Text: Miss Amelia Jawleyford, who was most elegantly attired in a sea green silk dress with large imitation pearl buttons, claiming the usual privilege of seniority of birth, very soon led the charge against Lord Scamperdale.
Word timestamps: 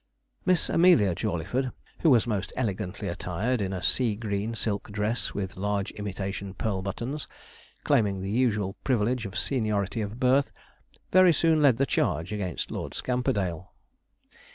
Miss 0.47 0.67
Amelia 0.67 1.13
Jawleyford, 1.13 1.71
who 1.99 2.09
was 2.09 2.25
most 2.25 2.51
elegantly 2.57 3.07
attired 3.07 3.61
in 3.61 3.71
a 3.71 3.83
sea 3.83 4.15
green 4.15 4.55
silk 4.55 4.89
dress 4.91 5.35
with 5.35 5.57
large 5.57 5.91
imitation 5.91 6.55
pearl 6.55 6.81
buttons, 6.81 7.27
claiming 7.83 8.19
the 8.19 8.31
usual 8.31 8.75
privilege 8.83 9.27
of 9.27 9.37
seniority 9.37 10.01
of 10.01 10.19
birth, 10.19 10.51
very 11.11 11.31
soon 11.31 11.61
led 11.61 11.77
the 11.77 11.85
charge 11.85 12.31
against 12.33 12.71
Lord 12.71 12.95
Scamperdale. 12.95 13.69